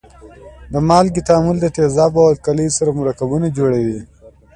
[0.73, 3.99] د مالګې تعامل د تیزابو او القلیو سره مرکبونه جوړوي.